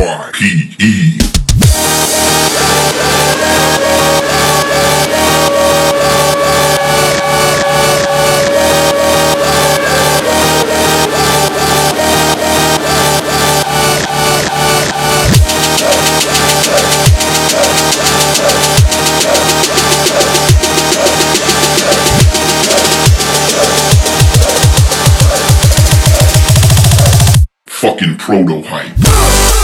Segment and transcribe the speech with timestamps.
[0.00, 1.18] R-E-P-E
[27.66, 29.59] Fucking proto-hype.